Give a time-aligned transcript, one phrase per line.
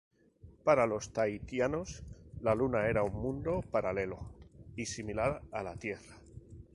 [0.63, 2.01] Para los tahitianos
[2.41, 4.31] la Luna era un mundo paralelo
[4.75, 6.15] y similar a la Tierra.